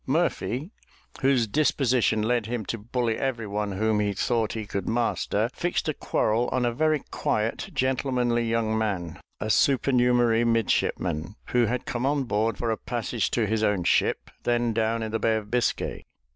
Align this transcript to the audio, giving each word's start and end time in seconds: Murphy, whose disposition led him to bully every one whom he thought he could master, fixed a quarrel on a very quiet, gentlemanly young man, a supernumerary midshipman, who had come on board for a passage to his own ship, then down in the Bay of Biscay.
Murphy, 0.07 0.71
whose 1.21 1.45
disposition 1.45 2.23
led 2.23 2.47
him 2.47 2.65
to 2.65 2.75
bully 2.79 3.19
every 3.19 3.45
one 3.45 3.73
whom 3.73 3.99
he 3.99 4.13
thought 4.13 4.53
he 4.53 4.65
could 4.65 4.89
master, 4.89 5.47
fixed 5.53 5.87
a 5.87 5.93
quarrel 5.93 6.49
on 6.51 6.65
a 6.65 6.73
very 6.73 7.03
quiet, 7.11 7.69
gentlemanly 7.71 8.43
young 8.49 8.75
man, 8.75 9.21
a 9.39 9.47
supernumerary 9.51 10.43
midshipman, 10.43 11.35
who 11.49 11.67
had 11.67 11.85
come 11.85 12.07
on 12.07 12.23
board 12.23 12.57
for 12.57 12.71
a 12.71 12.77
passage 12.77 13.29
to 13.29 13.45
his 13.45 13.61
own 13.61 13.83
ship, 13.83 14.31
then 14.41 14.73
down 14.73 15.03
in 15.03 15.11
the 15.11 15.19
Bay 15.19 15.35
of 15.35 15.51
Biscay. 15.51 16.03